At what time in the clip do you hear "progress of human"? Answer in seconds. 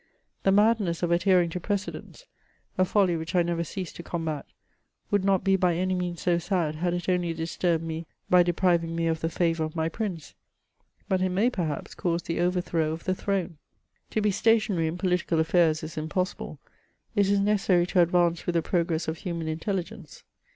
18.63-19.47